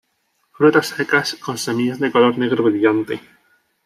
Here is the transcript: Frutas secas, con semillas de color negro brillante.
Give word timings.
Frutas 0.57 0.87
secas, 0.87 1.35
con 1.35 1.59
semillas 1.59 1.99
de 1.99 2.11
color 2.11 2.35
negro 2.39 2.63
brillante. 2.63 3.21